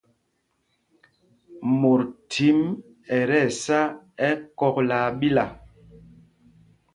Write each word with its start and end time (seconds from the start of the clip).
Mot 1.81 2.03
thím 2.31 2.59
ɛ 3.17 3.19
tí 3.31 3.37
ɛsá 3.47 3.79
ɛkɔ̂k 4.29 4.75
laa 4.89 5.07
ɓila. 5.19 5.45